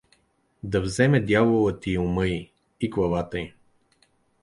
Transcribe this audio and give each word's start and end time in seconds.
Да 0.63 0.81
вземе 0.81 1.19
дяволът 1.21 1.87
и 1.87 1.97
ума 1.97 2.27
й, 2.27 2.51
и 2.81 2.89
главата 2.89 3.39
й. 3.39 3.53